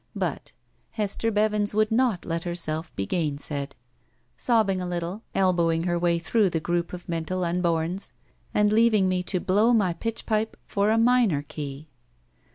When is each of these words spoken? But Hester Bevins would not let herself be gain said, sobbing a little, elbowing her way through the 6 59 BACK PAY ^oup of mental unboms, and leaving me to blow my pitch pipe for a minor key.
But 0.15 0.51
Hester 0.93 1.29
Bevins 1.29 1.75
would 1.75 1.91
not 1.91 2.25
let 2.25 2.43
herself 2.43 2.91
be 2.95 3.05
gain 3.05 3.37
said, 3.37 3.75
sobbing 4.35 4.81
a 4.81 4.87
little, 4.87 5.21
elbowing 5.35 5.83
her 5.83 5.99
way 5.99 6.17
through 6.17 6.49
the 6.49 6.57
6 6.57 6.63
59 6.71 6.81
BACK 6.81 6.87
PAY 6.87 6.91
^oup 6.95 6.95
of 6.95 7.07
mental 7.09 7.41
unboms, 7.41 8.11
and 8.51 8.73
leaving 8.73 9.07
me 9.07 9.21
to 9.21 9.39
blow 9.39 9.73
my 9.73 9.93
pitch 9.93 10.25
pipe 10.25 10.57
for 10.65 10.89
a 10.89 10.97
minor 10.97 11.43
key. 11.43 11.87